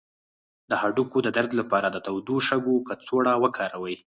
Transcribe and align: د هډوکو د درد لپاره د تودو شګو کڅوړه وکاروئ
د 0.69 0.71
هډوکو 0.81 1.17
د 1.23 1.27
درد 1.37 1.51
لپاره 1.59 1.87
د 1.89 1.97
تودو 2.05 2.35
شګو 2.47 2.75
کڅوړه 2.87 3.33
وکاروئ 3.43 3.95